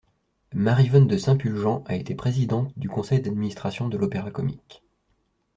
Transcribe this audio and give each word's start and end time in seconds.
Maryvonne 0.55 1.05
de 1.05 1.15
Saint-Pulgent 1.15 1.83
a 1.85 1.93
été 1.95 2.15
présidente 2.15 2.73
du 2.75 2.89
conseil 2.89 3.21
d'administration 3.21 3.87
de 3.87 3.99
l'Opéra-comique. 3.99 4.81